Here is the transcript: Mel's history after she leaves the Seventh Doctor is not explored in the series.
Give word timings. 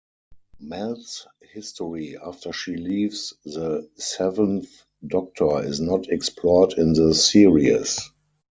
Mel's 0.59 1.27
history 1.53 2.17
after 2.17 2.51
she 2.51 2.75
leaves 2.75 3.35
the 3.45 3.87
Seventh 3.97 4.83
Doctor 5.05 5.63
is 5.63 5.79
not 5.79 6.07
explored 6.09 6.73
in 6.75 6.93
the 6.93 7.13
series. 7.13 7.99